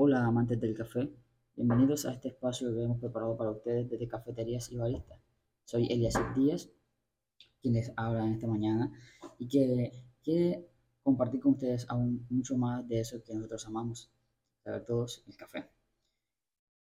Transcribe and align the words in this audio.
Hola 0.00 0.24
amantes 0.24 0.60
del 0.60 0.76
café, 0.76 1.10
bienvenidos 1.56 2.06
a 2.06 2.12
este 2.12 2.28
espacio 2.28 2.72
que 2.72 2.84
hemos 2.84 3.00
preparado 3.00 3.36
para 3.36 3.50
ustedes 3.50 3.90
desde 3.90 4.06
Cafeterías 4.06 4.70
y 4.70 4.76
Baristas. 4.76 5.18
Soy 5.64 5.88
Elias 5.90 6.14
Díaz, 6.36 6.70
quien 7.60 7.74
les 7.74 7.92
habla 7.96 8.24
en 8.24 8.34
esta 8.34 8.46
mañana 8.46 8.92
y 9.40 9.48
que 9.48 10.04
quiere 10.22 10.68
compartir 11.02 11.40
con 11.40 11.54
ustedes 11.54 11.84
aún 11.88 12.24
mucho 12.30 12.56
más 12.56 12.86
de 12.86 13.00
eso 13.00 13.20
que 13.24 13.34
nosotros 13.34 13.66
amamos, 13.66 14.08
saber 14.62 14.84
todos 14.84 15.24
el 15.26 15.36
café. 15.36 15.68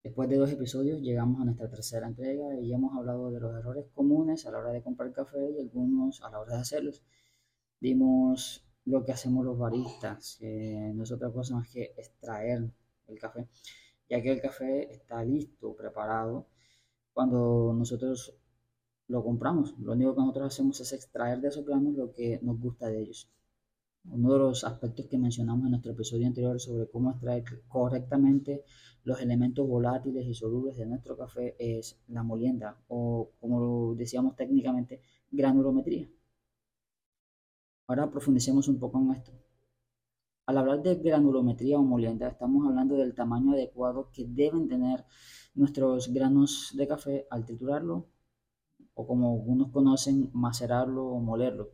Después 0.02 0.28
de 0.28 0.34
dos 0.34 0.50
episodios 0.50 1.00
llegamos 1.00 1.40
a 1.40 1.44
nuestra 1.44 1.70
tercera 1.70 2.08
entrega 2.08 2.58
y 2.58 2.74
hemos 2.74 2.96
hablado 2.96 3.30
de 3.30 3.38
los 3.38 3.54
errores 3.54 3.86
comunes 3.94 4.44
a 4.44 4.50
la 4.50 4.58
hora 4.58 4.72
de 4.72 4.82
comprar 4.82 5.12
café 5.12 5.52
y 5.52 5.60
algunos 5.60 6.20
a 6.20 6.30
la 6.30 6.40
hora 6.40 6.56
de 6.56 6.62
hacerlos. 6.62 7.04
Vimos 7.78 8.66
lo 8.86 9.04
que 9.04 9.12
hacemos 9.12 9.44
los 9.44 9.56
baristas, 9.56 10.36
que 10.40 10.90
no 10.92 11.04
es 11.04 11.12
otra 11.12 11.30
cosa 11.30 11.54
más 11.54 11.68
que 11.68 11.94
extraer 11.96 12.72
el 13.14 13.20
café, 13.20 13.48
ya 14.08 14.22
que 14.22 14.32
el 14.32 14.40
café 14.40 14.92
está 14.92 15.24
listo, 15.24 15.74
preparado, 15.74 16.48
cuando 17.12 17.72
nosotros 17.76 18.36
lo 19.08 19.22
compramos. 19.22 19.74
Lo 19.78 19.92
único 19.92 20.14
que 20.14 20.20
nosotros 20.20 20.46
hacemos 20.46 20.80
es 20.80 20.92
extraer 20.92 21.40
de 21.40 21.48
esos 21.48 21.64
granos 21.64 21.94
lo 21.94 22.12
que 22.12 22.40
nos 22.42 22.60
gusta 22.60 22.88
de 22.88 23.02
ellos. 23.02 23.30
Uno 24.10 24.32
de 24.34 24.38
los 24.38 24.64
aspectos 24.64 25.06
que 25.06 25.16
mencionamos 25.18 25.64
en 25.64 25.70
nuestro 25.70 25.92
episodio 25.92 26.26
anterior 26.26 26.60
sobre 26.60 26.88
cómo 26.90 27.10
extraer 27.10 27.44
correctamente 27.68 28.64
los 29.04 29.20
elementos 29.20 29.66
volátiles 29.66 30.26
y 30.26 30.34
solubles 30.34 30.76
de 30.76 30.86
nuestro 30.86 31.16
café 31.16 31.56
es 31.58 31.98
la 32.08 32.22
molienda 32.22 32.78
o 32.88 33.30
como 33.40 33.60
lo 33.60 33.94
decíamos 33.94 34.36
técnicamente, 34.36 35.00
granulometría. 35.30 36.08
Ahora 37.86 38.10
profundicemos 38.10 38.68
un 38.68 38.78
poco 38.78 38.98
en 38.98 39.12
esto. 39.12 39.32
Al 40.46 40.58
hablar 40.58 40.82
de 40.82 40.96
granulometría 40.96 41.78
o 41.78 41.82
molienda, 41.82 42.28
estamos 42.28 42.66
hablando 42.66 42.96
del 42.96 43.14
tamaño 43.14 43.52
adecuado 43.52 44.10
que 44.12 44.26
deben 44.26 44.68
tener 44.68 45.06
nuestros 45.54 46.12
granos 46.12 46.72
de 46.76 46.86
café 46.86 47.26
al 47.30 47.46
triturarlo, 47.46 48.08
o 48.92 49.06
como 49.06 49.32
algunos 49.32 49.70
conocen, 49.70 50.28
macerarlo 50.34 51.06
o 51.06 51.18
molerlo. 51.18 51.70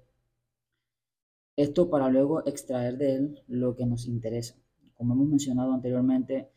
Esto 1.57 1.91
para 1.91 2.09
luego 2.09 2.47
extraer 2.47 2.97
de 2.97 3.17
él 3.17 3.43
lo 3.49 3.75
que 3.75 3.87
nos 3.87 4.07
interesa. 4.07 4.55
Como 4.95 5.15
hemos 5.15 5.27
mencionado 5.27 5.73
anteriormente, 5.73 6.51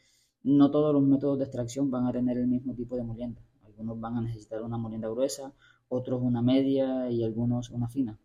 no 0.43 0.69
todos 0.69 0.93
los 0.93 1.01
métodos 1.01 1.39
de 1.39 1.45
extracción 1.45 1.89
van 1.89 2.05
a 2.05 2.11
tener 2.11 2.37
el 2.37 2.47
mismo 2.47 2.75
tipo 2.75 2.95
de 2.95 3.03
molienda. 3.03 3.41
Algunos 3.65 3.99
van 3.99 4.17
a 4.17 4.21
necesitar 4.21 4.61
una 4.61 4.77
molienda 4.77 5.09
gruesa, 5.09 5.51
otros 5.89 6.21
una 6.21 6.43
media 6.43 7.09
y 7.09 7.23
algunos 7.23 7.71
una 7.71 7.89
fina. 7.89 8.19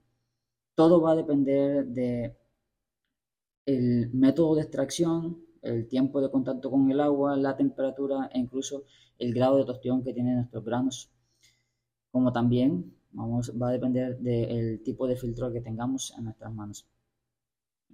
Todo 0.75 1.01
va 1.01 1.13
a 1.13 1.17
depender 1.17 1.87
de 1.87 2.37
el 3.69 4.11
método 4.15 4.55
de 4.55 4.63
extracción, 4.63 5.43
el 5.61 5.89
tiempo 5.89 6.23
de 6.23 6.31
contacto 6.31 6.71
con 6.71 6.91
el 6.91 7.01
agua, 7.01 7.37
la 7.37 7.55
temperatura 7.55 8.31
e 8.33 8.39
incluso 8.39 8.85
el 9.19 9.35
grado 9.35 9.59
de 9.59 9.67
tostión 9.67 10.03
que 10.03 10.15
tienen 10.15 10.37
nuestros 10.37 10.65
granos. 10.65 11.11
Como 12.11 12.33
también 12.33 12.97
vamos, 13.13 13.53
va 13.61 13.69
a 13.69 13.73
depender 13.73 14.19
del 14.21 14.83
tipo 14.83 15.07
de 15.07 15.17
filtro 15.17 15.53
que 15.53 15.61
tengamos 15.61 16.15
en 16.17 16.25
nuestras 16.25 16.51
manos. 16.51 16.87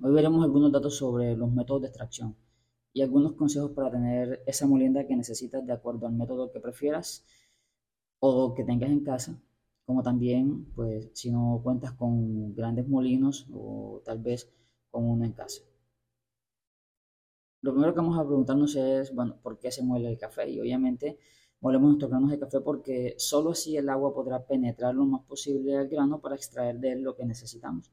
Hoy 0.00 0.12
veremos 0.12 0.44
algunos 0.44 0.70
datos 0.70 0.96
sobre 0.96 1.36
los 1.36 1.50
métodos 1.50 1.82
de 1.82 1.88
extracción 1.88 2.36
y 2.92 3.02
algunos 3.02 3.32
consejos 3.32 3.72
para 3.72 3.90
tener 3.90 4.44
esa 4.46 4.68
molienda 4.68 5.04
que 5.08 5.16
necesitas 5.16 5.66
de 5.66 5.72
acuerdo 5.72 6.06
al 6.06 6.12
método 6.12 6.52
que 6.52 6.60
prefieras 6.60 7.24
o 8.20 8.54
que 8.54 8.62
tengas 8.62 8.90
en 8.90 9.00
casa, 9.00 9.42
como 9.86 10.04
también 10.04 10.66
pues 10.76 11.10
si 11.14 11.32
no 11.32 11.60
cuentas 11.64 11.94
con 11.94 12.54
grandes 12.54 12.86
molinos 12.86 13.48
o 13.52 14.02
tal 14.04 14.20
vez 14.20 14.54
con 14.94 15.10
uno 15.10 15.24
en 15.24 15.32
casa. 15.32 15.60
Lo 17.62 17.72
primero 17.72 17.92
que 17.92 18.00
vamos 18.00 18.16
a 18.16 18.24
preguntarnos 18.24 18.76
es, 18.76 19.12
bueno, 19.12 19.40
¿por 19.42 19.58
qué 19.58 19.72
se 19.72 19.82
muele 19.82 20.08
el 20.08 20.18
café? 20.18 20.48
Y 20.48 20.60
obviamente 20.60 21.18
molemos 21.60 21.88
nuestros 21.88 22.10
granos 22.12 22.30
de 22.30 22.38
café 22.38 22.60
porque 22.60 23.14
solo 23.18 23.50
así 23.50 23.76
el 23.76 23.88
agua 23.88 24.14
podrá 24.14 24.46
penetrar 24.46 24.94
lo 24.94 25.04
más 25.04 25.22
posible 25.24 25.76
al 25.76 25.88
grano 25.88 26.20
para 26.20 26.36
extraer 26.36 26.78
de 26.78 26.92
él 26.92 27.02
lo 27.02 27.16
que 27.16 27.24
necesitamos. 27.24 27.90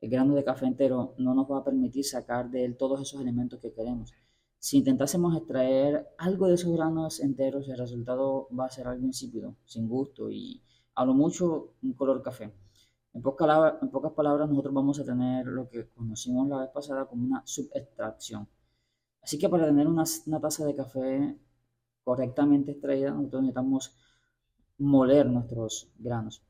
El 0.00 0.10
grano 0.10 0.34
de 0.34 0.42
café 0.42 0.66
entero 0.66 1.14
no 1.18 1.32
nos 1.32 1.48
va 1.48 1.58
a 1.58 1.64
permitir 1.64 2.04
sacar 2.04 2.50
de 2.50 2.64
él 2.64 2.76
todos 2.76 3.00
esos 3.00 3.20
elementos 3.20 3.60
que 3.60 3.72
queremos. 3.72 4.12
Si 4.58 4.78
intentásemos 4.78 5.36
extraer 5.36 6.08
algo 6.18 6.48
de 6.48 6.54
esos 6.54 6.72
granos 6.72 7.20
enteros, 7.20 7.68
el 7.68 7.78
resultado 7.78 8.48
va 8.58 8.66
a 8.66 8.70
ser 8.70 8.88
algo 8.88 9.06
insípido, 9.06 9.54
sin 9.64 9.88
gusto 9.88 10.28
y 10.28 10.60
a 10.96 11.04
lo 11.04 11.14
mucho 11.14 11.74
un 11.82 11.92
color 11.92 12.20
café. 12.20 12.52
En 13.14 13.20
pocas, 13.20 14.12
palabras, 14.12 14.48
nosotros 14.48 14.72
vamos 14.72 14.98
a 14.98 15.04
tener 15.04 15.46
lo 15.46 15.68
que 15.68 15.86
conocimos 15.88 16.48
la 16.48 16.60
vez 16.60 16.70
pasada 16.70 17.04
como 17.04 17.24
una 17.26 17.42
subextracción. 17.44 18.48
Así 19.22 19.38
que 19.38 19.48
para 19.50 19.66
tener 19.66 19.86
una, 19.86 20.04
taza 20.40 20.64
de 20.64 20.74
café 20.74 21.38
correctamente 22.04 22.72
extraída, 22.72 23.10
nosotros 23.10 23.42
necesitamos 23.42 23.94
moler 24.78 25.26
nuestros 25.26 25.92
granos. 25.98 26.42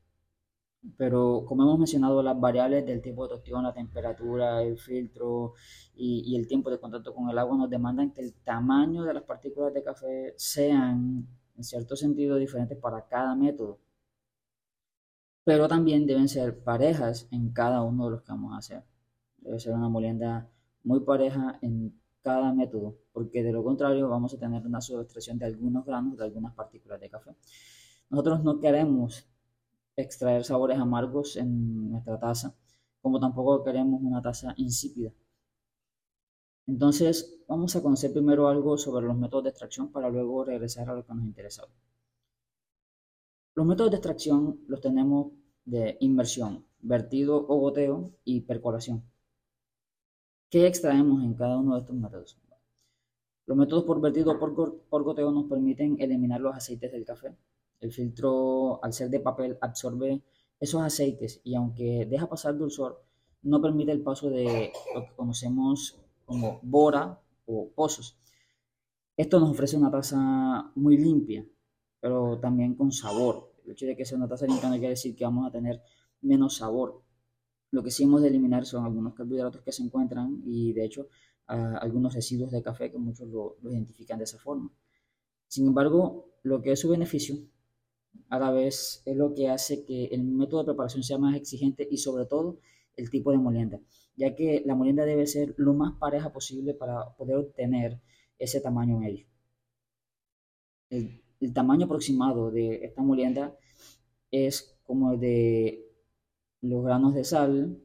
Pero 0.97 1.43
como 1.45 1.63
hemos 1.63 1.79
mencionado, 1.79 2.23
las 2.23 2.39
variables 2.39 2.85
del 2.85 3.01
tipo 3.01 3.23
de 3.23 3.35
tostión, 3.35 3.63
la 3.63 3.73
temperatura, 3.73 4.63
el 4.63 4.77
filtro 4.77 5.53
y, 5.95 6.23
y, 6.25 6.35
el 6.37 6.47
tiempo 6.47 6.69
de 6.69 6.79
contacto 6.79 7.13
con 7.13 7.29
el 7.29 7.37
agua 7.37 7.57
nos 7.57 7.69
demandan 7.69 8.11
que 8.11 8.21
el 8.21 8.33
tamaño 8.43 9.03
de 9.03 9.13
las 9.13 9.23
partículas 9.23 9.73
de 9.73 9.83
café 9.83 10.33
sean, 10.37 11.27
en 11.55 11.63
cierto 11.63 11.95
sentido, 11.95 12.37
diferentes 12.37 12.77
para 12.77 13.05
cada 13.07 13.35
método 13.35 13.79
pero 15.43 15.67
también 15.67 16.05
deben 16.05 16.29
ser 16.29 16.63
parejas 16.63 17.27
en 17.31 17.51
cada 17.51 17.81
uno 17.83 18.05
de 18.05 18.11
los 18.11 18.21
que 18.21 18.31
vamos 18.31 18.53
a 18.53 18.57
hacer. 18.57 18.83
Debe 19.37 19.59
ser 19.59 19.73
una 19.73 19.89
molienda 19.89 20.49
muy 20.83 21.01
pareja 21.01 21.59
en 21.61 21.99
cada 22.21 22.53
método, 22.53 22.97
porque 23.11 23.43
de 23.43 23.51
lo 23.51 23.63
contrario 23.63 24.07
vamos 24.07 24.33
a 24.33 24.39
tener 24.39 24.65
una 24.65 24.79
subextracción 24.81 25.37
de 25.37 25.45
algunos 25.45 25.85
granos, 25.85 26.17
de 26.17 26.23
algunas 26.23 26.53
partículas 26.53 26.99
de 27.01 27.09
café. 27.09 27.35
Nosotros 28.09 28.43
no 28.43 28.59
queremos 28.59 29.27
extraer 29.95 30.43
sabores 30.43 30.79
amargos 30.79 31.35
en 31.35 31.91
nuestra 31.91 32.19
taza, 32.19 32.55
como 33.01 33.19
tampoco 33.19 33.63
queremos 33.63 34.01
una 34.01 34.21
taza 34.21 34.53
insípida. 34.57 35.11
Entonces, 36.65 37.43
vamos 37.47 37.75
a 37.75 37.81
conocer 37.81 38.13
primero 38.13 38.47
algo 38.47 38.77
sobre 38.77 39.05
los 39.05 39.17
métodos 39.17 39.43
de 39.43 39.49
extracción 39.49 39.91
para 39.91 40.09
luego 40.09 40.45
regresar 40.45 40.89
a 40.89 40.93
lo 40.93 41.05
que 41.05 41.13
nos 41.13 41.25
interesa. 41.25 41.63
Los 43.55 43.67
métodos 43.67 43.91
de 43.91 43.97
extracción 43.97 44.59
los 44.67 44.81
tenemos 44.81 45.31
de 45.65 45.97
inmersión, 45.99 46.65
vertido 46.81 47.37
o 47.47 47.57
goteo 47.57 48.11
y 48.23 48.41
percolación. 48.41 49.03
¿Qué 50.49 50.65
extraemos 50.65 51.23
en 51.23 51.35
cada 51.35 51.59
uno 51.59 51.75
de 51.75 51.81
estos 51.81 51.95
métodos? 51.95 52.39
Los 53.45 53.57
métodos 53.57 53.83
por 53.83 54.01
vertido 54.01 54.31
o 54.31 54.39
por, 54.89 55.03
goteo 55.03 55.31
nos 55.31 55.45
permiten 55.45 55.97
eliminar 55.99 56.41
los 56.41 56.55
aceites 56.55 56.91
del 56.91 57.05
café. 57.05 57.35
El 57.79 57.91
filtro, 57.91 58.83
al 58.83 58.93
ser 58.93 59.09
de 59.09 59.19
papel, 59.19 59.57
absorbe 59.61 60.23
esos 60.59 60.81
aceites 60.81 61.41
y 61.43 61.53
aunque 61.53 62.07
deja 62.09 62.27
pasar 62.27 62.57
dulzor, 62.57 63.03
no 63.43 63.61
permite 63.61 63.91
el 63.91 64.01
paso 64.01 64.29
de 64.29 64.71
lo 64.95 65.05
que 65.05 65.15
conocemos 65.15 65.99
como 66.25 66.59
bora 66.63 67.19
o 67.45 67.69
pozos. 67.69 68.17
Esto 69.15 69.39
nos 69.39 69.51
ofrece 69.51 69.77
una 69.77 69.91
taza 69.91 70.71
muy 70.75 70.97
limpia, 70.97 71.45
pero 72.03 72.37
también 72.37 72.75
con 72.75 72.91
sabor. 72.91 73.53
El 73.63 73.71
hecho 73.71 73.85
de 73.85 73.95
que 73.95 74.03
sea 74.03 74.17
una 74.17 74.27
taza 74.27 74.45
limpia 74.45 74.67
no 74.67 74.75
quiere 74.75 74.89
decir 74.89 75.15
que 75.15 75.23
vamos 75.23 75.47
a 75.47 75.51
tener 75.51 75.81
menos 76.19 76.57
sabor. 76.57 77.01
Lo 77.71 77.81
que 77.81 77.91
sí 77.91 78.03
hemos 78.03 78.21
de 78.21 78.27
eliminar 78.27 78.65
son 78.65 78.83
algunos 78.83 79.13
carbohidratos 79.13 79.61
que 79.61 79.71
se 79.71 79.83
encuentran 79.83 80.41
y 80.45 80.73
de 80.73 80.83
hecho 80.83 81.07
algunos 81.47 82.13
residuos 82.13 82.51
de 82.51 82.61
café 82.61 82.91
que 82.91 82.97
muchos 82.97 83.29
lo, 83.29 83.55
identifican 83.71 84.17
de 84.17 84.25
esa 84.25 84.37
forma. 84.37 84.69
Sin 85.47 85.65
embargo, 85.65 86.27
lo 86.43 86.61
que 86.61 86.73
es 86.73 86.81
su 86.81 86.89
beneficio 86.89 87.37
a 88.27 88.37
la 88.37 88.51
vez 88.51 89.01
es 89.05 89.15
lo 89.15 89.33
que 89.33 89.47
hace 89.47 89.85
que 89.85 90.07
el 90.07 90.23
método 90.23 90.63
de 90.63 90.65
preparación 90.65 91.03
sea 91.03 91.17
más 91.17 91.37
exigente 91.37 91.87
y 91.89 91.99
sobre 91.99 92.25
todo 92.25 92.59
el 92.97 93.09
tipo 93.09 93.31
de 93.31 93.37
molienda, 93.37 93.79
ya 94.17 94.35
que 94.35 94.61
la 94.65 94.75
molienda 94.75 95.05
debe 95.05 95.25
ser 95.25 95.55
lo 95.55 95.73
más 95.73 95.93
pareja 95.99 96.33
posible 96.33 96.73
para 96.73 97.15
poder 97.15 97.37
obtener 97.37 98.01
ese 98.37 98.59
tamaño 98.59 98.99
medio. 98.99 99.25
El 100.89 101.22
el 101.43 101.53
tamaño 101.53 101.85
aproximado 101.85 102.51
de 102.51 102.85
esta 102.85 103.01
molienda 103.01 103.55
es 104.31 104.77
como 104.83 105.17
de 105.17 105.85
los 106.61 106.83
granos 106.83 107.13
de 107.13 107.23
sal 107.23 107.77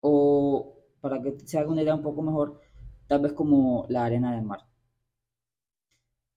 o 0.00 0.78
para 1.00 1.20
que 1.22 1.38
se 1.44 1.58
haga 1.58 1.70
una 1.70 1.82
idea 1.82 1.94
un 1.94 2.02
poco 2.02 2.22
mejor, 2.22 2.60
tal 3.06 3.20
vez 3.20 3.32
como 3.34 3.86
la 3.88 4.04
arena 4.04 4.34
del 4.34 4.44
mar. 4.44 4.60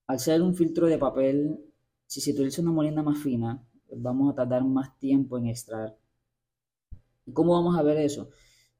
Al 0.06 0.20
ser 0.20 0.42
un 0.42 0.54
filtro 0.54 0.86
de 0.86 0.98
papel, 0.98 1.64
si 2.06 2.20
se 2.20 2.32
utiliza 2.32 2.62
una 2.62 2.72
molienda 2.72 3.02
más 3.02 3.18
fina, 3.18 3.66
vamos 3.90 4.32
a 4.32 4.34
tardar 4.34 4.64
más 4.64 4.98
tiempo 4.98 5.38
en 5.38 5.46
extraer. 5.46 5.96
¿Y 7.24 7.32
cómo 7.32 7.52
vamos 7.52 7.76
a 7.78 7.82
ver 7.82 7.98
eso? 7.98 8.28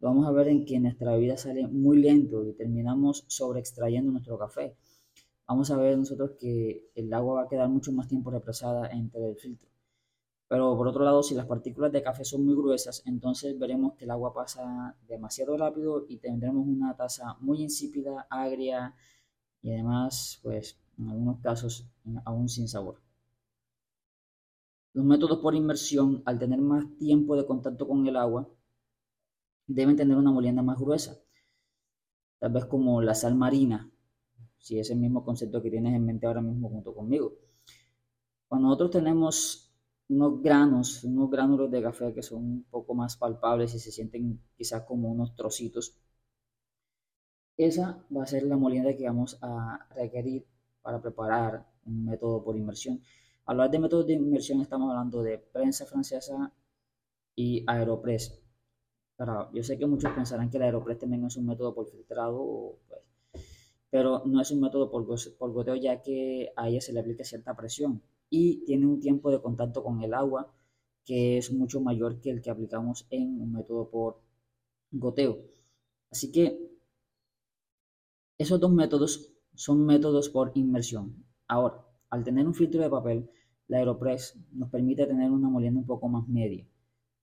Vamos 0.00 0.26
a 0.26 0.32
ver 0.32 0.48
en 0.48 0.66
que 0.66 0.78
nuestra 0.78 1.12
bebida 1.12 1.36
sale 1.36 1.66
muy 1.66 1.98
lento 1.98 2.44
y 2.44 2.52
terminamos 2.52 3.24
sobre 3.28 3.60
extrayendo 3.60 4.12
nuestro 4.12 4.38
café 4.38 4.76
vamos 5.46 5.70
a 5.70 5.76
ver 5.76 5.96
nosotros 5.96 6.32
que 6.38 6.90
el 6.94 7.12
agua 7.12 7.37
va 7.37 7.43
a 7.43 7.48
quedar 7.48 7.69
mucho 7.69 7.93
más 7.93 8.08
tiempo 8.08 8.31
represada 8.31 8.88
entre 8.88 9.28
el 9.31 9.37
filtro. 9.37 9.69
Pero 10.48 10.76
por 10.76 10.87
otro 10.88 11.04
lado, 11.04 11.22
si 11.22 11.34
las 11.34 11.46
partículas 11.46 11.90
de 11.93 12.02
café 12.02 12.25
son 12.25 12.44
muy 12.44 12.54
gruesas, 12.54 13.02
entonces 13.06 13.58
veremos 13.58 13.94
que 13.94 14.04
el 14.04 14.10
agua 14.12 14.32
pasa 14.32 14.96
demasiado 15.08 15.56
rápido 15.56 16.06
y 16.08 16.19
tendremos 16.19 16.66
una 16.66 16.96
taza 16.96 17.37
muy 17.40 17.62
insípida, 17.62 18.26
agria 18.31 18.94
y 19.62 19.72
además, 19.72 20.38
pues 20.43 20.78
en 20.98 21.08
algunos 21.08 21.40
casos 21.40 21.88
aún 22.25 22.48
sin 22.48 22.69
sabor. 22.69 23.00
Los 24.93 25.04
métodos 25.04 25.40
por 25.40 25.54
inmersión, 25.54 26.22
al 26.25 26.38
tener 26.38 26.60
más 26.60 26.87
tiempo 26.96 27.37
de 27.37 27.44
contacto 27.44 27.87
con 27.87 28.06
el 28.06 28.16
agua, 28.16 28.48
deben 29.66 29.96
tener 29.96 30.16
una 30.16 30.31
molienda 30.31 30.62
más 30.62 30.78
gruesa, 30.78 31.19
tal 32.38 32.52
vez 32.52 32.66
como 32.66 33.02
la 33.02 33.14
sal 33.14 33.34
marina, 33.34 33.90
si 34.66 34.80
es 34.80 34.90
el 34.90 34.98
mismo 34.98 35.24
concepto 35.24 35.62
que 35.62 35.70
tienes 35.70 35.94
en 35.94 36.04
mente 36.04 36.26
ahora 36.26 36.40
mismo 36.40 36.68
junto 36.68 36.92
conmigo. 36.92 37.34
Cuando 38.48 38.66
nosotros 38.66 38.90
tenemos 38.90 39.72
unos 40.08 40.42
granos, 40.42 41.04
unos 41.04 41.30
gránulos 41.30 41.70
de 41.70 41.80
café 41.82 42.12
que 42.12 42.20
son 42.20 42.38
un 42.38 42.64
poco 42.64 42.92
más 42.92 43.16
palpables 43.16 43.72
y 43.74 43.78
se 43.78 43.92
sienten 43.92 44.40
quizás 44.56 44.82
como 44.82 45.08
unos 45.08 45.36
trocitos, 45.36 45.96
esa 47.56 48.04
va 48.14 48.24
a 48.24 48.26
ser 48.26 48.42
la 48.42 48.56
molienda 48.56 48.96
que 48.96 49.06
vamos 49.06 49.38
a 49.40 49.86
requerir 49.94 50.44
para 50.82 51.00
preparar 51.00 51.64
un 51.84 52.04
método 52.04 52.42
por 52.42 52.56
inmersión. 52.56 53.00
Al 53.44 53.52
hablar 53.54 53.70
de 53.70 53.78
métodos 53.78 54.06
de 54.08 54.14
inmersión 54.14 54.60
estamos 54.62 54.90
hablando 54.90 55.22
de 55.22 55.38
prensa 55.38 55.86
francesa 55.86 56.52
y 57.36 57.62
aeropress. 57.69 58.42
Claro, 59.16 59.48
yo 59.52 59.62
sé 59.62 59.78
que 59.78 59.86
muchos 59.86 60.10
pensarán 60.12 60.50
que 60.50 60.56
el 60.56 60.64
aeropress 60.64 60.98
también 60.98 61.24
es 61.24 61.36
un 61.36 61.46
método 61.46 61.72
por 61.72 61.86
filtrado, 61.86 62.80
pues, 62.88 63.00
pero 63.90 64.22
no 64.26 64.40
es 64.40 64.50
un 64.50 64.60
método 64.60 64.90
por, 64.90 65.04
goteo 65.52 65.76
ya 65.76 66.02
que 66.02 66.52
a 66.56 66.68
ella 66.68 66.80
se 66.80 66.92
le 66.92 67.00
aplica 67.00 67.24
cierta 67.24 67.56
presión 67.56 68.02
y 68.30 68.64
tiene 68.64 68.86
un 68.86 69.00
tiempo 69.00 69.30
de 69.30 69.40
contacto 69.40 69.82
con 69.82 70.02
el 70.02 70.14
agua 70.14 70.52
que 71.04 71.38
es 71.38 71.52
mucho 71.52 71.80
mayor 71.80 72.20
que 72.20 72.30
el 72.30 72.42
que 72.42 72.50
aplicamos 72.50 73.06
en 73.10 73.40
un 73.40 73.52
método 73.52 73.88
por 73.90 74.20
goteo. 74.90 75.38
Así 76.10 76.32
que 76.32 76.58
esos 78.38 78.60
dos 78.60 78.72
métodos 78.72 79.32
son 79.54 79.86
métodos 79.86 80.28
por 80.28 80.52
inmersión. 80.54 81.24
Ahora, 81.48 81.86
al 82.10 82.24
tener 82.24 82.46
un 82.46 82.54
filtro 82.54 82.82
de 82.82 82.90
papel, 82.90 83.30
la 83.68 83.78
Aeropress 83.78 84.38
nos 84.52 84.70
permite 84.70 85.06
tener 85.06 85.30
una 85.30 85.48
molienda 85.48 85.80
un 85.80 85.86
poco 85.86 86.08
más 86.08 86.28
media, 86.28 86.66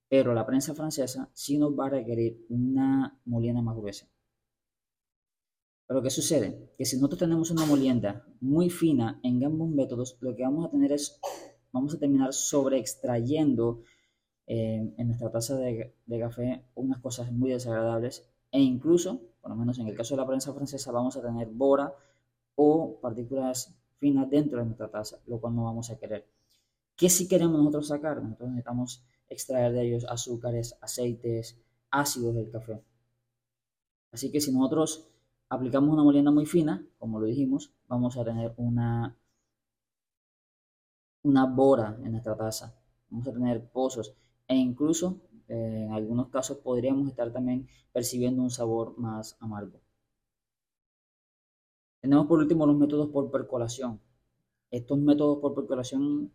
pero 0.09 0.33
la 0.33 0.45
prensa 0.45 0.73
francesa 0.73 1.29
sí 1.33 1.57
nos 1.57 1.77
va 1.77 1.87
a 1.87 1.89
requerir 1.89 2.45
una 2.49 3.19
molienda 3.25 3.61
más 3.61 3.75
gruesa. 3.75 4.07
Pero 5.93 6.01
¿qué 6.01 6.09
sucede? 6.09 6.73
Que 6.75 6.85
si 6.85 6.95
nosotros 6.95 7.19
tenemos 7.19 7.51
una 7.51 7.67
molienda 7.67 8.25
muy 8.41 8.71
fina 8.71 9.19
en 9.21 9.45
ambos 9.45 9.69
métodos, 9.69 10.17
lo 10.21 10.35
que 10.35 10.41
vamos 10.41 10.65
a 10.65 10.71
tener 10.71 10.91
es, 10.91 11.19
vamos 11.71 11.93
a 11.93 11.99
terminar 11.99 12.33
sobre 12.33 12.79
extrayendo 12.79 13.83
eh, 14.47 14.91
en 14.97 15.05
nuestra 15.07 15.29
taza 15.29 15.55
de, 15.55 15.93
de 16.03 16.19
café 16.19 16.65
unas 16.73 16.99
cosas 16.99 17.31
muy 17.31 17.51
desagradables 17.51 18.27
e 18.49 18.59
incluso, 18.59 19.21
por 19.39 19.51
lo 19.51 19.55
menos 19.55 19.77
en 19.77 19.87
el 19.87 19.95
caso 19.95 20.15
de 20.15 20.21
la 20.21 20.27
prensa 20.27 20.51
francesa, 20.51 20.91
vamos 20.91 21.15
a 21.15 21.21
tener 21.21 21.49
bora 21.49 21.93
o 22.55 22.97
partículas 22.99 23.77
finas 23.99 24.27
dentro 24.31 24.57
de 24.57 24.65
nuestra 24.65 24.89
taza, 24.89 25.19
lo 25.27 25.39
cual 25.39 25.55
no 25.55 25.65
vamos 25.65 25.91
a 25.91 25.99
querer. 25.99 26.27
¿Qué 26.95 27.07
si 27.07 27.27
queremos 27.27 27.59
nosotros 27.59 27.89
sacar? 27.89 28.19
Nosotros 28.19 28.49
necesitamos 28.49 29.03
extraer 29.29 29.71
de 29.73 29.89
ellos 29.89 30.07
azúcares, 30.09 30.75
aceites, 30.81 31.61
ácidos 31.91 32.33
del 32.33 32.49
café. 32.49 32.81
Así 34.11 34.31
que 34.31 34.41
si 34.41 34.51
nosotros 34.51 35.12
aplicamos 35.53 35.93
una 35.93 36.03
molienda 36.03 36.31
muy 36.31 36.45
fina, 36.45 36.83
como 36.97 37.19
lo 37.19 37.27
dijimos, 37.27 37.71
vamos 37.87 38.17
a 38.17 38.23
tener 38.23 38.53
una, 38.57 39.15
una 41.23 41.45
bora 41.45 41.97
en 42.03 42.11
nuestra 42.11 42.35
taza. 42.35 42.75
Vamos 43.09 43.27
a 43.27 43.33
tener 43.33 43.69
pozos 43.69 44.15
e 44.47 44.55
incluso 44.55 45.21
eh, 45.47 45.85
en 45.85 45.93
algunos 45.93 46.29
casos 46.29 46.57
podríamos 46.57 47.07
estar 47.07 47.31
también 47.31 47.67
percibiendo 47.91 48.41
un 48.41 48.49
sabor 48.49 48.97
más 48.97 49.37
amargo. 49.39 49.79
Tenemos 52.01 52.25
por 52.25 52.39
último 52.39 52.65
los 52.65 52.75
métodos 52.75 53.09
por 53.09 53.29
percolación. 53.29 54.01
Estos 54.71 54.97
métodos 54.97 55.37
por 55.39 55.53
percolación 55.53 56.33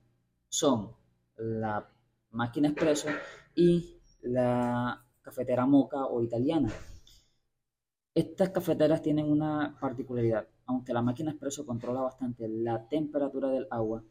son 0.49 0.93
la 1.37 1.91
máquina 2.31 2.69
expreso 2.69 3.09
y 3.55 4.01
la 4.23 5.05
cafetera 5.21 5.67
moca 5.67 6.07
o 6.07 6.23
italiana. 6.23 6.73
Estas 8.15 8.51
cafeteras 8.51 9.03
tienen 9.03 9.31
una 9.31 9.77
particularidad. 9.81 10.49
Aunque 10.67 10.93
la 10.93 11.03
máquina 11.03 11.31
expreso 11.31 11.65
controla 11.65 12.01
bastante 12.01 12.49
la 12.49 12.89
temperatura 12.89 13.49
del 13.51 13.67
agua, 13.71 14.03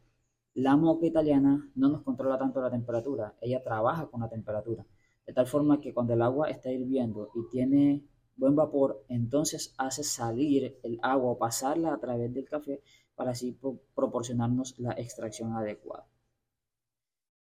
la 0.53 0.75
moca 0.75 1.05
italiana 1.05 1.69
no 1.75 1.89
nos 1.89 2.01
controla 2.01 2.37
tanto 2.37 2.59
la 2.61 2.71
temperatura, 2.71 3.35
ella 3.41 3.63
trabaja 3.63 4.07
con 4.07 4.21
la 4.21 4.29
temperatura, 4.29 4.85
de 5.27 5.33
tal 5.33 5.45
forma 5.45 5.79
que 5.79 5.93
cuando 5.93 6.13
el 6.13 6.21
agua 6.23 6.49
está 6.49 6.71
hirviendo 6.71 7.29
y 7.35 7.47
tiene 7.51 8.03
buen 8.35 8.55
vapor, 8.55 9.03
entonces 9.07 9.75
hace 9.77 10.03
salir 10.03 10.79
el 10.81 10.99
agua 11.03 11.33
o 11.33 11.37
pasarla 11.37 11.93
a 11.93 11.99
través 11.99 12.33
del 12.33 12.49
café 12.49 12.81
para 13.13 13.31
así 13.31 13.55
proporcionarnos 13.93 14.79
la 14.79 14.93
extracción 14.93 15.53
adecuada. 15.53 16.07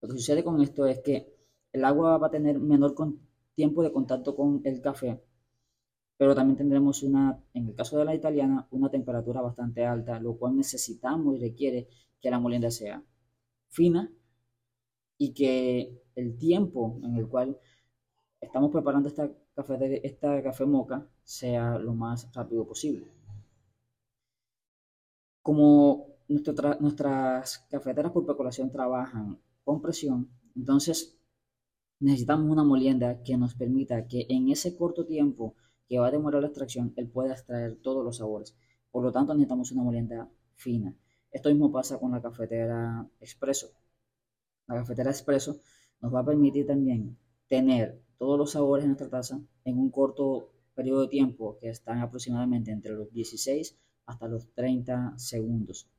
Lo 0.01 0.09
que 0.09 0.15
sucede 0.17 0.43
con 0.43 0.61
esto 0.61 0.87
es 0.87 0.99
que 1.01 1.35
el 1.71 1.85
agua 1.85 2.17
va 2.17 2.27
a 2.27 2.31
tener 2.31 2.59
menor 2.59 2.95
tiempo 3.53 3.83
de 3.83 3.91
contacto 3.91 4.35
con 4.35 4.61
el 4.63 4.81
café, 4.81 5.21
pero 6.23 6.35
también 6.35 6.55
tendremos 6.55 7.03
una, 7.03 7.37
en 7.53 7.67
el 7.67 7.75
caso 7.75 7.97
de 7.97 8.05
la 8.05 8.15
italiana, 8.15 8.65
una 8.71 8.89
temperatura 8.89 9.41
bastante 9.41 9.85
alta, 9.85 10.21
lo 10.21 10.37
cual 10.37 10.55
necesitamos 10.55 11.35
y 11.35 11.39
requiere 11.41 11.89
que 12.21 12.31
la 12.31 12.39
molienda 12.39 12.71
sea 12.71 13.03
fina 13.67 14.09
y 15.17 15.33
que 15.33 16.01
el 16.15 16.37
tiempo 16.37 16.97
en 17.03 17.17
el 17.17 17.27
cual 17.27 17.59
estamos 18.39 18.71
preparando 18.71 19.09
esta 19.09 19.29
café, 19.53 20.07
esta 20.07 20.41
café 20.41 20.65
moca 20.65 21.05
sea 21.25 21.77
lo 21.77 21.93
más 21.93 22.33
rápido 22.33 22.65
posible. 22.65 23.05
Como 25.41 26.07
nuestras 26.29 27.67
cafeteras 27.69 28.13
por 28.13 28.25
percolación 28.25 28.71
trabajan 28.71 29.41
con 29.65 29.81
presión, 29.81 30.29
entonces 30.55 31.19
necesitamos 31.99 32.49
una 32.49 32.63
molienda 32.63 33.21
que 33.23 33.35
nos 33.35 33.55
permita 33.55 34.07
que 34.07 34.25
en 34.29 34.47
ese 34.47 34.77
corto 34.77 35.05
tiempo 35.05 35.55
que 35.87 35.99
va 35.99 36.07
a 36.07 36.11
demorar 36.11 36.41
la 36.41 36.47
extracción, 36.47 36.93
él 36.95 37.09
pueda 37.09 37.33
extraer 37.33 37.75
todos 37.81 38.03
los 38.03 38.17
sabores. 38.17 38.55
Por 38.91 39.03
lo 39.03 39.11
tanto, 39.11 39.33
necesitamos 39.33 39.71
una 39.71 39.83
molienda 39.83 40.29
fina. 40.55 40.95
Esto 41.31 41.49
mismo 41.49 41.71
pasa 41.71 41.99
con 41.99 42.11
la 42.11 42.21
cafetera 42.21 43.07
expreso. 43.19 43.71
La 44.67 44.75
cafetera 44.75 45.09
expreso 45.09 45.57
nos 46.01 46.13
va 46.13 46.19
a 46.19 46.25
permitir 46.25 46.67
también 46.67 47.17
tener 47.47 48.01
todos 48.17 48.37
los 48.37 48.51
sabores 48.51 48.83
en 48.83 48.91
nuestra 48.91 49.09
taza 49.09 49.41
en 49.65 49.77
un 49.77 49.89
corto 49.89 50.51
periodo 50.75 51.01
de 51.01 51.07
tiempo 51.07 51.57
que 51.59 51.69
están 51.69 51.99
aproximadamente 51.99 52.71
entre 52.71 52.93
los 52.93 53.11
16 53.11 53.77
hasta 54.05 54.27
los 54.27 54.53
30 54.53 55.17
segundos. 55.17 55.89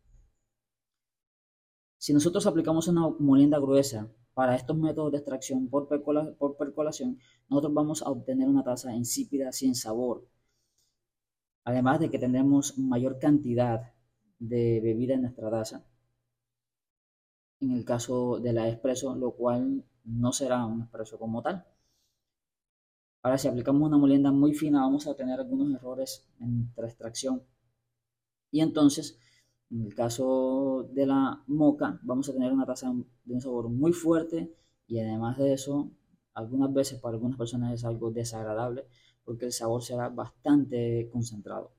Si 1.99 2.13
nosotros 2.13 2.47
aplicamos 2.47 2.89
una 2.89 3.09
molienda 3.19 3.59
gruesa 3.59 4.11
para 4.35 4.57
estos 4.57 4.77
métodos 4.77 5.13
de 5.13 5.19
extracción 5.19 5.69
por, 5.69 5.89
percolación, 5.89 7.19
nosotros 7.49 7.75
vamos 7.75 8.03
a 8.03 8.11
obtener 8.11 8.49
una 8.49 8.65
taza 8.65 8.95
insípida 8.95 9.53
sin 9.53 9.75
sabor. 9.75 10.27
Además 11.65 12.01
de 12.01 12.11
que 12.11 12.19
tendremos 12.19 12.77
mayor 12.79 13.19
cantidad 13.19 13.95
de 14.39 14.81
bebida 14.81 15.15
en 15.15 15.23
nuestra 15.23 15.51
taza. 15.51 15.85
En 17.61 17.73
el 17.73 17.85
caso 17.85 18.41
de 18.41 18.53
la 18.53 18.69
expreso, 18.69 19.15
lo 19.15 19.33
cual 19.33 19.85
no 20.05 20.33
será 20.33 20.67
un 20.67 20.83
expreso 20.83 21.19
como 21.19 21.41
tal. 21.43 21.65
Ahora, 23.23 23.39
si 23.39 23.49
aplicamos 23.49 23.83
una 23.83 23.97
molienda 23.97 24.31
muy 24.33 24.53
fina, 24.53 24.83
vamos 24.83 25.07
a 25.07 25.15
tener 25.17 25.41
algunos 25.41 25.75
errores 25.75 26.29
en 26.41 26.71
la 26.77 26.87
extracción. 26.87 27.43
Y 28.51 28.61
entonces, 28.61 29.19
en 29.71 29.83
el 29.87 29.95
caso 29.95 30.89
de 30.93 31.07
la 31.07 31.43
moca, 31.47 31.99
vamos 32.03 32.29
a 32.29 32.33
tener 32.33 32.53
una 32.53 32.67
taza 32.67 32.93
de 33.25 33.35
un 33.35 33.41
sabor 33.41 33.69
muy 33.69 33.93
fuerte 33.93 34.53
y 34.87 35.01
además 35.01 35.39
de 35.39 35.55
eso, 35.55 35.91
algunas 36.35 36.73
veces 36.73 37.01
para 37.01 37.15
algunas 37.15 37.39
personas 37.39 37.73
es 37.73 37.85
algo 37.85 38.11
desagradable 38.11 38.87
porque 39.25 39.47
el 39.47 39.53
sabor 39.53 39.83
será 39.83 40.09
bastante 40.09 41.09
concentrado. 41.13 41.73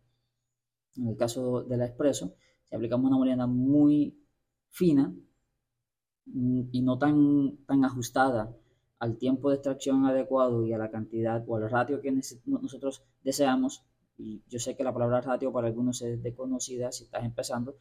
En 0.95 1.07
el 1.07 1.17
caso 1.17 1.63
de 1.63 1.77
la 1.77 1.85
expreso, 1.85 2.35
si 2.63 2.75
aplicamos 2.75 3.07
una 3.07 3.17
molienda 3.17 3.47
muy 3.47 4.17
fina 4.69 5.13
mm, 6.25 6.61
y 6.71 6.81
no 6.81 6.97
tan, 6.97 7.57
tan 7.65 7.85
ajustada 7.85 8.55
al 8.99 9.17
tiempo 9.17 9.49
de 9.49 9.55
extracción 9.55 10.05
adecuado 10.05 10.65
y 10.65 10.73
a 10.73 10.77
la 10.77 10.89
cantidad 10.89 11.43
o 11.47 11.57
al 11.57 11.69
ratio 11.69 12.01
que 12.01 12.11
nosotros 12.45 13.03
deseamos, 13.23 13.83
y 14.17 14.43
yo 14.47 14.59
sé 14.59 14.75
que 14.75 14.83
la 14.83 14.93
palabra 14.93 15.21
ratio 15.21 15.51
para 15.51 15.67
algunos 15.67 16.01
es 16.01 16.21
desconocida 16.21 16.91
si 16.91 17.05
estás 17.05 17.23
empezando, 17.25 17.77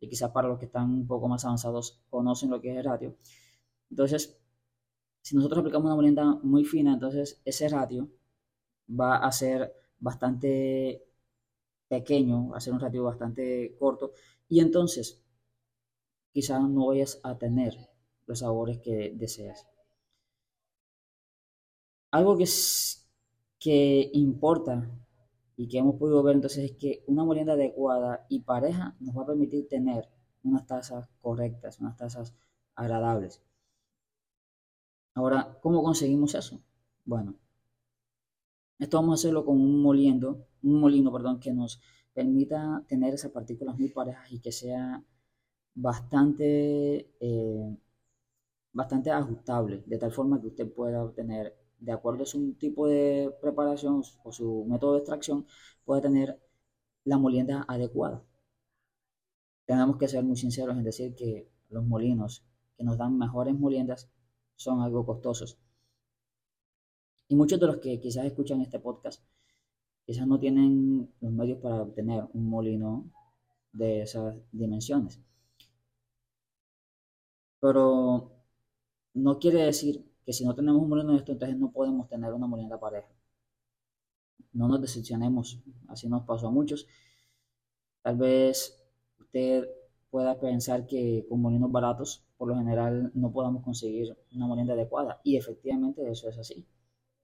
y 0.00 0.08
quizás 0.08 0.30
para 0.30 0.48
los 0.48 0.58
que 0.58 0.66
están 0.66 0.90
un 0.90 1.06
poco 1.06 1.28
más 1.28 1.44
avanzados 1.44 2.00
conocen 2.10 2.50
lo 2.50 2.60
que 2.60 2.70
es 2.72 2.76
el 2.78 2.84
ratio. 2.84 3.16
Entonces, 3.90 4.38
si 5.22 5.36
nosotros 5.36 5.60
aplicamos 5.60 5.86
una 5.86 5.94
molienda 5.96 6.24
muy 6.42 6.64
fina, 6.64 6.94
entonces 6.94 7.40
ese 7.44 7.68
ratio 7.68 8.08
va 8.88 9.18
a 9.18 9.32
ser 9.32 9.74
bastante 10.00 11.04
pequeño, 11.88 12.50
va 12.50 12.58
a 12.58 12.60
ser 12.60 12.72
un 12.72 12.80
ratio 12.80 13.04
bastante 13.04 13.76
corto, 13.78 14.12
y 14.48 14.60
entonces 14.60 15.22
quizás 16.32 16.62
no 16.68 16.86
vayas 16.88 17.20
a 17.22 17.38
tener 17.38 17.76
los 18.26 18.40
sabores 18.40 18.78
que 18.78 19.12
deseas. 19.14 19.66
Algo 22.12 22.36
que, 22.38 22.46
que 23.58 24.10
importa 24.12 24.88
y 25.56 25.68
que 25.68 25.78
hemos 25.78 25.96
podido 25.96 26.22
ver 26.22 26.36
entonces 26.36 26.70
es 26.70 26.76
que 26.76 27.04
una 27.06 27.24
molienda 27.24 27.54
adecuada 27.54 28.26
y 28.28 28.40
pareja 28.40 28.96
nos 29.00 29.16
va 29.16 29.22
a 29.22 29.26
permitir 29.26 29.68
tener 29.68 30.08
unas 30.44 30.66
tazas 30.66 31.08
correctas, 31.20 31.78
unas 31.80 31.96
tazas 31.96 32.34
agradables. 32.74 33.42
Ahora, 35.14 35.58
¿cómo 35.60 35.82
conseguimos 35.82 36.34
eso? 36.34 36.62
Bueno, 37.04 37.36
esto 38.78 38.96
vamos 38.98 39.12
a 39.12 39.20
hacerlo 39.20 39.44
con 39.44 39.60
un 39.60 39.82
moliendo, 39.82 40.46
un 40.62 40.80
molino, 40.80 41.12
perdón, 41.12 41.38
que 41.40 41.52
nos 41.52 41.80
permita 42.12 42.84
tener 42.88 43.14
esas 43.14 43.30
partículas 43.30 43.78
muy 43.78 43.88
parejas 43.90 44.30
y 44.32 44.40
que 44.40 44.52
sea 44.52 45.04
bastante, 45.74 47.10
eh, 47.20 47.76
bastante 48.72 49.10
ajustable, 49.10 49.82
de 49.86 49.98
tal 49.98 50.12
forma 50.12 50.40
que 50.40 50.48
usted 50.48 50.72
pueda 50.72 51.04
obtener, 51.04 51.56
de 51.82 51.92
acuerdo 51.92 52.22
a 52.22 52.26
su 52.26 52.54
tipo 52.54 52.86
de 52.86 53.34
preparación 53.40 54.02
o 54.24 54.32
su 54.32 54.64
método 54.68 54.92
de 54.94 54.98
extracción, 55.00 55.46
pueda 55.84 56.00
tener 56.00 56.40
la 57.04 57.18
molienda 57.18 57.64
adecuada. 57.68 58.22
Tenemos 59.66 59.96
que 59.96 60.08
ser 60.08 60.22
muy 60.24 60.36
sinceros 60.36 60.76
en 60.76 60.84
decir 60.84 61.14
que 61.14 61.48
los 61.70 61.84
molinos 61.84 62.44
que 62.76 62.84
nos 62.84 62.98
dan 62.98 63.18
mejores 63.18 63.54
moliendas 63.58 64.08
son 64.54 64.80
algo 64.80 65.04
costosos. 65.04 65.58
Y 67.28 67.34
muchos 67.34 67.58
de 67.58 67.66
los 67.66 67.78
que 67.78 68.00
quizás 68.00 68.26
escuchan 68.26 68.60
este 68.60 68.78
podcast, 68.78 69.24
quizás 70.06 70.26
no 70.26 70.38
tienen 70.38 71.12
los 71.20 71.32
medios 71.32 71.58
para 71.58 71.82
obtener 71.82 72.28
un 72.32 72.48
molino 72.48 73.10
de 73.72 74.02
esas 74.02 74.36
dimensiones. 74.52 75.20
Pero 77.60 78.30
no 79.14 79.38
quiere 79.38 79.62
decir 79.62 80.11
que 80.24 80.32
si 80.32 80.44
no 80.44 80.54
tenemos 80.54 80.82
un 80.82 80.88
molino 80.88 81.12
de 81.12 81.18
esto, 81.18 81.32
entonces 81.32 81.58
no 81.58 81.72
podemos 81.72 82.08
tener 82.08 82.32
una 82.32 82.46
molienda 82.46 82.78
pareja. 82.78 83.08
No 84.52 84.68
nos 84.68 84.80
decepcionemos, 84.80 85.60
así 85.88 86.08
nos 86.08 86.22
pasó 86.24 86.48
a 86.48 86.50
muchos. 86.50 86.86
Tal 88.02 88.16
vez 88.16 88.82
usted 89.18 89.68
pueda 90.10 90.38
pensar 90.38 90.86
que 90.86 91.24
con 91.28 91.40
molinos 91.40 91.72
baratos, 91.72 92.24
por 92.36 92.48
lo 92.48 92.56
general, 92.56 93.10
no 93.14 93.32
podamos 93.32 93.62
conseguir 93.62 94.16
una 94.34 94.46
molienda 94.46 94.74
adecuada. 94.74 95.20
Y 95.24 95.36
efectivamente 95.36 96.08
eso 96.10 96.28
es 96.28 96.38
así. 96.38 96.66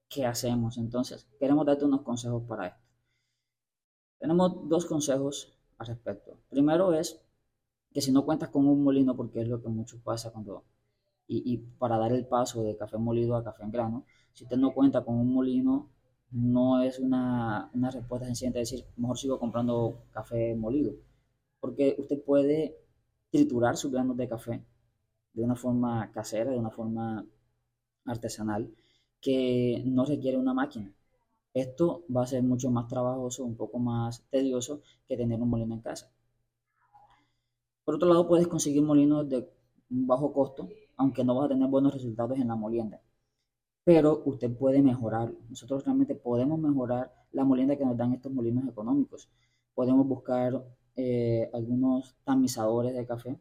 ¿Qué 0.09 0.25
hacemos 0.25 0.77
entonces? 0.77 1.27
Queremos 1.39 1.65
darte 1.67 1.85
unos 1.85 2.01
consejos 2.01 2.43
para 2.47 2.67
esto. 2.67 2.81
Tenemos 4.17 4.67
dos 4.67 4.85
consejos 4.85 5.53
al 5.77 5.87
respecto. 5.87 6.37
Primero 6.49 6.93
es 6.93 7.21
que 7.93 8.01
si 8.01 8.11
no 8.11 8.25
cuentas 8.25 8.49
con 8.49 8.67
un 8.67 8.83
molino, 8.83 9.15
porque 9.15 9.41
es 9.41 9.47
lo 9.47 9.61
que 9.61 9.69
mucho 9.69 10.01
pasa 10.03 10.31
cuando, 10.31 10.63
y, 11.31 11.57
para 11.77 11.97
dar 11.97 12.11
el 12.11 12.25
paso 12.25 12.63
de 12.63 12.75
café 12.75 12.97
molido 12.97 13.35
a 13.35 13.43
café 13.43 13.63
en 13.63 13.71
grano, 13.71 14.05
si 14.33 14.43
usted 14.45 14.57
no 14.57 14.73
cuenta 14.73 15.03
con 15.03 15.15
un 15.15 15.31
molino, 15.31 15.89
no 16.31 16.81
es 16.81 16.99
una, 16.99 17.69
una 17.73 17.91
respuesta 17.91 18.25
sencilla 18.25 18.51
de 18.51 18.59
decir, 18.59 18.85
mejor 18.97 19.17
sigo 19.17 19.39
comprando 19.39 20.05
café 20.11 20.55
molido, 20.55 20.93
porque 21.59 21.95
usted 21.99 22.21
puede 22.23 22.75
triturar 23.31 23.77
sus 23.77 23.91
granos 23.91 24.17
de 24.17 24.27
café 24.27 24.63
de 25.33 25.43
una 25.43 25.55
forma 25.55 26.11
casera, 26.11 26.51
de 26.51 26.57
una 26.59 26.71
forma 26.71 27.25
artesanal, 28.05 28.73
que 29.21 29.83
no 29.85 30.05
requiere 30.05 30.37
una 30.37 30.53
máquina. 30.53 30.91
Esto 31.53 32.03
va 32.15 32.23
a 32.23 32.27
ser 32.27 32.43
mucho 32.43 32.71
más 32.71 32.87
trabajoso, 32.87 33.45
un 33.45 33.55
poco 33.55 33.79
más 33.79 34.23
tedioso 34.29 34.81
que 35.07 35.17
tener 35.17 35.41
un 35.41 35.49
molino 35.49 35.75
en 35.75 35.81
casa. 35.81 36.11
Por 37.83 37.95
otro 37.95 38.07
lado, 38.07 38.27
puedes 38.27 38.47
conseguir 38.47 38.83
molinos 38.83 39.27
de 39.27 39.49
bajo 39.89 40.31
costo, 40.31 40.69
aunque 40.99 41.23
no 41.23 41.33
vas 41.33 41.45
a 41.45 41.49
tener 41.49 41.69
buenos 41.69 41.93
resultados 41.93 42.37
en 42.37 42.49
la 42.49 42.55
molienda. 42.55 43.01
Pero 43.85 44.21
usted 44.25 44.51
puede 44.51 44.81
mejorar. 44.81 45.33
Nosotros 45.49 45.85
realmente 45.85 46.13
podemos 46.13 46.59
mejorar 46.59 47.13
la 47.31 47.45
molienda 47.45 47.77
que 47.77 47.85
nos 47.85 47.97
dan 47.97 48.13
estos 48.13 48.33
molinos 48.33 48.67
económicos. 48.67 49.29
Podemos 49.73 50.05
buscar 50.05 50.61
eh, 50.97 51.49
algunos 51.53 52.15
tamizadores 52.25 52.93
de 52.93 53.05
café. 53.05 53.39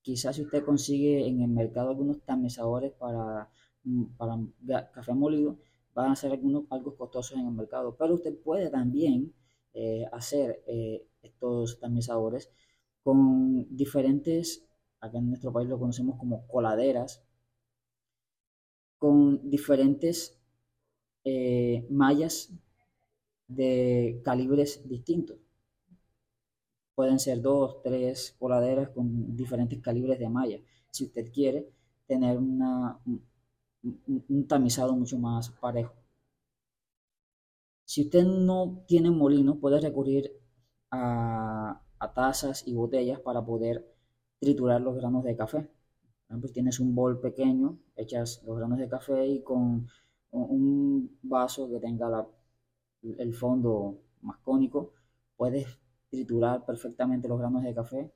Quizás 0.00 0.36
si 0.36 0.42
usted 0.42 0.64
consigue 0.64 1.26
en 1.26 1.42
el 1.42 1.48
mercado 1.48 1.90
algunos 1.90 2.20
tamizadores 2.22 2.92
para, 2.92 3.50
mm, 3.82 4.04
para 4.16 4.90
café 4.92 5.12
molido, 5.12 5.58
van 5.92 6.12
a 6.12 6.16
ser 6.16 6.30
algunos 6.30 6.64
algo 6.70 6.96
costosos 6.96 7.36
en 7.36 7.46
el 7.46 7.52
mercado. 7.52 7.96
Pero 7.98 8.14
usted 8.14 8.38
puede 8.38 8.70
también 8.70 9.34
eh, 9.74 10.06
hacer 10.12 10.62
eh, 10.68 11.04
estos 11.20 11.80
tamizadores 11.80 12.50
con 13.02 13.66
diferentes, 13.76 14.65
acá 15.00 15.18
en 15.18 15.28
nuestro 15.28 15.52
país 15.52 15.68
lo 15.68 15.78
conocemos 15.78 16.18
como 16.18 16.46
coladeras, 16.48 17.22
con 18.98 19.50
diferentes 19.50 20.38
eh, 21.24 21.86
mallas 21.90 22.52
de 23.48 24.20
calibres 24.24 24.88
distintos. 24.88 25.38
Pueden 26.94 27.18
ser 27.18 27.42
dos, 27.42 27.82
tres 27.82 28.34
coladeras 28.38 28.90
con 28.90 29.36
diferentes 29.36 29.80
calibres 29.80 30.18
de 30.18 30.28
malla. 30.28 30.58
Si 30.90 31.04
usted 31.04 31.30
quiere 31.30 31.68
tener 32.06 32.38
un 32.38 33.22
tamizado 34.48 34.94
mucho 34.96 35.18
más 35.18 35.50
parejo. 35.50 35.94
Si 37.84 38.02
usted 38.02 38.24
no 38.24 38.84
tiene 38.86 39.10
molino, 39.10 39.58
puede 39.58 39.80
recurrir 39.80 40.32
a, 40.90 41.82
a 41.98 42.14
tazas 42.14 42.66
y 42.66 42.74
botellas 42.74 43.20
para 43.20 43.44
poder 43.44 43.95
triturar 44.40 44.80
los 44.80 44.96
granos 44.96 45.24
de 45.24 45.36
café. 45.36 45.58
Por 45.58 46.30
ejemplo, 46.30 46.50
tienes 46.52 46.80
un 46.80 46.94
bol 46.94 47.20
pequeño, 47.20 47.78
echas 47.96 48.42
los 48.44 48.58
granos 48.58 48.78
de 48.78 48.88
café 48.88 49.26
y 49.26 49.42
con 49.42 49.86
un 50.32 51.18
vaso 51.22 51.68
que 51.70 51.80
tenga 51.80 52.26
el 53.02 53.34
fondo 53.34 54.00
más 54.22 54.38
cónico, 54.38 54.92
puedes 55.36 55.66
triturar 56.10 56.64
perfectamente 56.64 57.28
los 57.28 57.38
granos 57.38 57.62
de 57.62 57.74
café. 57.74 58.12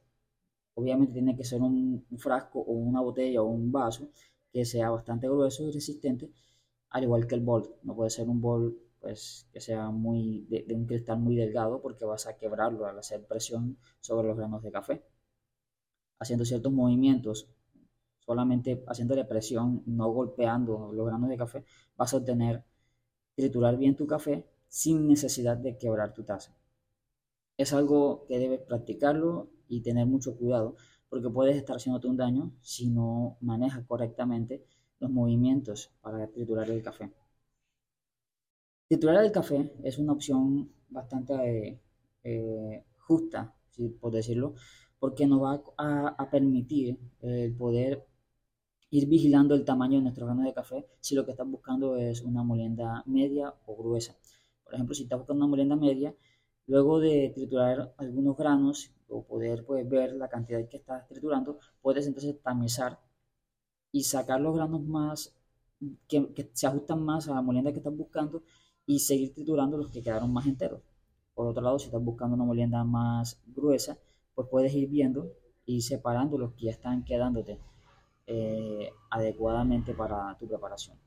Obviamente 0.75 1.15
tiene 1.15 1.37
que 1.37 1.45
ser 1.45 1.63
un, 1.63 2.07
frasco 2.19 2.61
o 2.61 2.73
una 2.73 3.01
botella 3.01 3.43
o 3.43 3.47
un 3.47 3.71
vaso 3.73 4.09
que 4.53 4.65
sea 4.65 4.91
bastante 4.91 5.29
grueso 5.29 5.65
y 5.65 5.73
resistente, 5.73 6.31
al 6.91 7.05
igual 7.05 7.27
que 7.27 7.35
el 7.37 7.43
bol. 7.43 7.75
No 7.83 7.95
puede 7.95 8.11
ser 8.11 8.29
un 8.29 8.41
bol 8.41 8.79
pues 9.01 9.49
que 9.53 9.61
sea 9.61 9.91
muy 9.91 10.47
de, 10.51 10.75
un 10.75 10.87
cristal 10.87 11.19
muy 11.19 11.35
delgado 11.37 11.81
porque 11.81 12.05
vas 12.05 12.27
a 12.27 12.37
quebrarlo 12.37 12.87
al 12.87 12.99
hacer 12.99 13.27
presión 13.27 13.79
sobre 14.01 14.29
los 14.29 14.37
granos 14.37 14.63
de 14.63 14.73
café. 14.73 15.03
Haciendo 16.21 16.45
ciertos 16.45 16.73
movimientos, 16.73 17.49
solamente 18.21 18.85
haciéndole 18.87 19.25
presión, 19.25 19.83
no 19.87 20.13
golpeando 20.13 20.93
los 20.93 21.07
granos 21.07 21.29
de 21.29 21.37
café, 21.37 21.65
vas 21.97 22.15
a 22.15 22.19
obtener 22.19 22.63
triturar 23.35 23.77
bien 23.77 23.97
tu 23.97 24.07
café 24.07 24.47
sin 24.69 25.09
necesidad 25.09 25.57
de 25.57 25.77
quebrar 25.79 26.15
tu 26.15 26.23
taza. 26.23 26.55
Es 27.57 27.73
algo 27.73 28.25
que 28.27 28.39
debes 28.39 28.61
practicarlo 28.61 29.51
y 29.69 29.83
tener 29.83 30.07
mucho 30.07 30.37
cuidado 30.37 30.77
porque 31.09 31.29
puedes 31.29 31.57
estar 31.57 31.77
haciéndote 31.77 32.07
un 32.07 32.17
daño 32.17 32.53
si 32.63 32.89
no 32.89 33.37
manejas 33.41 33.85
correctamente 33.87 34.65
los 35.01 35.11
movimientos 35.11 35.91
para 36.01 36.27
triturar 36.29 36.71
el 36.71 36.83
café. 36.83 37.13
Triturar 38.89 39.25
el 39.25 39.33
café 39.33 39.73
es 39.83 39.99
una 39.99 40.13
opción 40.13 40.71
bastante 40.89 41.81
eh, 42.23 42.85
justa, 42.99 43.55
por 44.01 44.13
decirlo, 44.13 44.55
porque 45.01 45.27
nos 45.27 45.43
va 45.43 45.63
a, 45.79 46.31
permitir 46.31 46.99
el 47.23 47.57
poder 47.57 48.07
ir 48.91 49.09
vigilando 49.09 49.55
el 49.55 49.65
tamaño 49.65 49.97
de 49.97 50.03
nuestro 50.03 50.27
grano 50.27 50.43
de 50.43 50.53
café 50.53 50.87
si 51.01 51.15
lo 51.15 51.25
que 51.25 51.33
estás 51.33 51.49
buscando 51.49 51.97
es 51.97 52.21
una 52.23 52.43
molienda 52.43 53.03
media 53.07 53.55
o 53.67 53.77
gruesa. 53.77 54.15
Por 54.63 54.75
ejemplo, 54.75 54.95
si 54.95 55.05
estás 55.05 55.19
buscando 55.19 55.45
una 55.45 55.51
molienda 55.51 55.75
media, 55.77 56.15
luego 56.67 57.01
de 57.01 57.33
triturar 57.35 57.95
algunos 57.97 58.37
granos 58.37 58.93
o 59.09 59.25
poder 59.25 59.65
pues, 59.65 59.89
ver 59.89 60.13
la 60.15 60.29
cantidad 60.29 60.69
que 60.69 60.77
estás 60.77 61.09
triturando, 61.09 61.59
puedes 61.81 62.07
entonces 62.07 62.41
tamizar 62.43 63.01
y 63.93 64.05
sacar 64.05 64.41
los 64.41 64.55
granos 64.55 64.83
más 64.83 65.35
que, 66.09 66.33
que 66.35 66.51
se 66.53 66.67
ajustan 66.67 67.03
más 67.03 67.27
a 67.29 67.35
la 67.35 67.43
molienda 67.43 67.73
que 67.73 67.79
estás 67.79 67.97
buscando 67.97 68.43
y 68.85 68.99
seguir 68.99 69.33
triturando 69.35 69.79
los 69.79 69.91
que 69.91 70.03
quedaron 70.03 70.33
más 70.33 70.47
enteros. 70.47 70.83
Por 71.35 71.47
otro 71.47 71.63
lado, 71.63 71.79
si 71.79 71.87
estás 71.87 72.03
buscando 72.05 72.37
una 72.37 72.45
molienda 72.45 72.85
más 72.85 73.41
gruesa, 73.47 73.99
pues 74.35 74.49
puedes 74.51 74.73
ir 74.75 74.89
viendo 74.89 75.33
y 75.65 75.83
separando 75.83 76.39
los 76.39 76.53
que 76.55 76.67
ya 76.67 76.71
están 76.73 77.05
quedándote 77.05 77.59
eh, 78.27 78.91
adecuadamente 79.11 79.95
para 79.95 80.37
tu 80.39 80.47
preparación. 80.49 80.99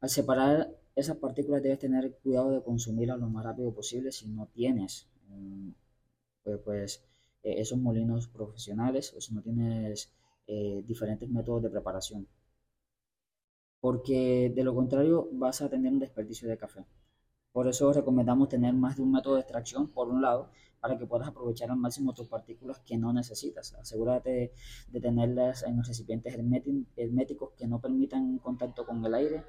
Al 0.00 0.08
separar 0.08 0.70
esas 0.94 1.16
partículas 1.16 1.62
debes 1.62 1.78
tener 1.78 2.18
cuidado 2.22 2.50
de 2.50 2.62
consumirlas 2.62 3.18
lo 3.18 3.28
más 3.28 3.44
rápido 3.44 3.72
posible 3.72 4.12
si 4.12 4.28
no 4.28 4.46
tienes 4.46 5.08
mm, 5.28 5.70
pues, 6.44 6.60
pues 6.64 7.04
eh, 7.42 7.54
esos 7.58 7.78
molinos 7.78 8.28
profesionales 8.28 9.14
o 9.16 9.20
si 9.20 9.34
no 9.34 9.42
tienes 9.42 10.12
eh, 10.46 10.82
diferentes 10.86 11.28
métodos 11.30 11.62
de 11.62 11.70
preparación 11.70 12.26
porque 13.82 14.52
de 14.54 14.62
lo 14.62 14.74
contrario 14.76 15.28
vas 15.32 15.60
a 15.60 15.68
tener 15.68 15.92
un 15.92 15.98
desperdicio 15.98 16.48
de 16.48 16.56
café. 16.56 16.86
Por 17.52 17.68
eso 17.68 17.92
recomendamos 17.92 18.48
tener 18.48 18.72
más 18.72 18.96
de 18.96 19.02
un 19.02 19.12
método 19.12 19.34
de 19.34 19.42
extracción, 19.42 19.88
por 19.88 20.08
un 20.08 20.22
lado, 20.22 20.50
para 20.80 20.98
que 20.98 21.06
puedas 21.06 21.28
aprovechar 21.28 21.70
al 21.70 21.76
máximo 21.76 22.14
tus 22.14 22.26
partículas 22.26 22.80
que 22.80 22.96
no 22.96 23.12
necesitas. 23.12 23.74
Asegúrate 23.74 24.52
de, 24.88 25.00
tenerlas 25.00 25.62
en 25.62 25.76
los 25.76 25.86
recipientes 25.86 26.34
herméticos 26.34 27.52
que 27.56 27.66
no 27.66 27.80
permitan 27.80 28.38
contacto 28.38 28.86
con 28.86 29.04
el 29.04 29.14
aire. 29.14 29.44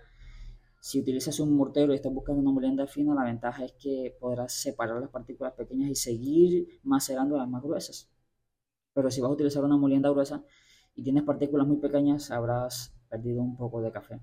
Si 0.81 0.99
utilizas 0.99 1.39
un 1.39 1.55
mortero 1.55 1.93
y 1.93 1.95
estás 1.95 2.13
buscando 2.13 2.41
una 2.41 2.51
molienda 2.51 2.85
fina, 2.87 3.15
la 3.15 3.23
ventaja 3.23 3.63
es 3.63 3.71
que 3.73 4.17
podrás 4.19 4.51
separar 4.51 4.99
las 4.99 5.09
partículas 5.09 5.53
pequeñas 5.53 5.89
y 5.89 5.95
seguir 5.95 6.81
macerando 6.83 7.37
las 7.37 7.47
más 7.47 7.63
gruesas. 7.63 8.11
Pero 8.93 9.09
si 9.09 9.21
vas 9.21 9.29
a 9.29 9.33
utilizar 9.33 9.63
una 9.63 9.77
molienda 9.77 10.09
gruesa 10.09 10.43
y 10.93 11.03
tienes 11.03 11.23
partículas 11.23 11.65
muy 11.65 11.77
pequeñas, 11.77 12.31
habrás 12.31 12.93
perdido 13.09 13.41
un 13.41 13.55
poco 13.55 13.81
de 13.81 13.91
café. 13.91 14.19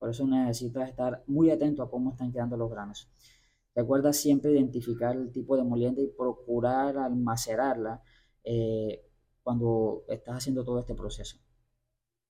Por 0.00 0.08
eso 0.08 0.26
necesitas 0.26 0.88
estar 0.88 1.22
muy 1.26 1.50
atento 1.50 1.82
a 1.82 1.90
cómo 1.90 2.10
están 2.10 2.32
quedando 2.32 2.56
los 2.56 2.70
granos. 2.70 3.08
Recuerda 3.74 4.14
siempre 4.14 4.50
identificar 4.50 5.14
el 5.14 5.30
tipo 5.30 5.56
de 5.56 5.62
molienda 5.62 6.00
y 6.00 6.08
procurar 6.08 6.96
almacenarla 6.96 8.02
eh, 8.42 9.04
cuando 9.42 10.04
estás 10.08 10.38
haciendo 10.38 10.64
todo 10.64 10.80
este 10.80 10.94
proceso. 10.94 11.36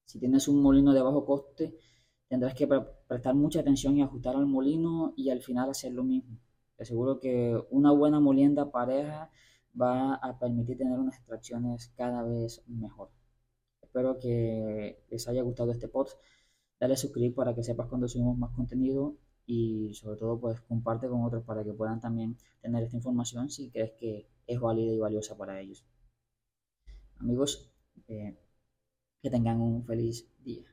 Si 0.03 0.19
tienes 0.19 0.49
un 0.49 0.61
molino 0.61 0.93
de 0.93 1.01
bajo 1.01 1.25
coste, 1.25 1.77
tendrás 2.27 2.53
que 2.55 2.67
prestar 3.07 3.35
mucha 3.35 3.61
atención 3.61 3.95
y 3.97 4.01
ajustar 4.01 4.35
al 4.35 4.47
molino 4.47 5.13
y 5.15 5.29
al 5.29 5.41
final 5.41 5.69
hacer 5.69 5.93
lo 5.93 6.03
mismo. 6.03 6.39
Te 6.75 6.83
aseguro 6.83 7.21
que 7.21 7.57
una 7.69 7.93
buena 7.93 8.19
molienda 8.19 8.69
pareja 8.69 9.31
va 9.79 10.15
a 10.15 10.37
permitir 10.37 10.77
tener 10.77 10.99
unas 10.99 11.15
extracciones 11.15 11.93
cada 11.95 12.23
vez 12.23 12.63
mejor. 12.67 13.11
Espero 13.81 14.19
que 14.19 15.01
les 15.09 15.27
haya 15.29 15.41
gustado 15.41 15.71
este 15.71 15.87
post. 15.87 16.19
Dale 16.81 16.95
a 16.95 16.97
suscribir 16.97 17.35
para 17.35 17.53
que 17.53 17.63
sepas 17.63 17.87
cuando 17.87 18.07
subimos 18.07 18.35
más 18.39 18.55
contenido 18.55 19.15
y 19.45 19.93
sobre 19.93 20.17
todo 20.17 20.39
pues 20.39 20.59
comparte 20.61 21.07
con 21.07 21.23
otros 21.23 21.43
para 21.43 21.63
que 21.63 21.73
puedan 21.73 22.01
también 22.01 22.35
tener 22.59 22.83
esta 22.83 22.97
información 22.97 23.51
si 23.51 23.69
crees 23.69 23.91
que 23.99 24.27
es 24.47 24.59
válida 24.59 24.91
y 24.91 24.97
valiosa 24.97 25.37
para 25.37 25.61
ellos. 25.61 25.85
Amigos, 27.19 27.71
eh, 28.07 28.35
que 29.21 29.29
tengan 29.29 29.61
un 29.61 29.85
feliz 29.85 30.27
día. 30.43 30.70